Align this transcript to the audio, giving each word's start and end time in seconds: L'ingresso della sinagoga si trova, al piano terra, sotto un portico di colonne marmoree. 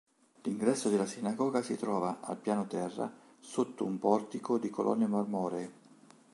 L'ingresso 0.45 0.89
della 0.89 1.05
sinagoga 1.05 1.61
si 1.61 1.75
trova, 1.77 2.21
al 2.21 2.37
piano 2.37 2.65
terra, 2.65 3.13
sotto 3.39 3.85
un 3.85 3.99
portico 3.99 4.57
di 4.57 4.71
colonne 4.71 5.05
marmoree. 5.05 5.71